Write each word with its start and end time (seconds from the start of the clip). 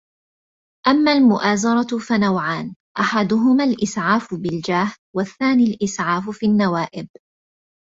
أَمَّا 0.87 1.13
الْمُؤَازَرَةُ 1.13 1.97
فَنَوْعَانِ 1.97 2.75
أَحَدُهُمَا 2.99 3.63
الْإِسْعَافُ 3.63 4.33
بِالْجَاهِ، 4.33 4.95
وَالثَّانِي 5.15 5.63
الْإِسْعَافُ 5.63 6.29
فِي 6.29 6.45
النَّوَائِبِ 6.45 7.09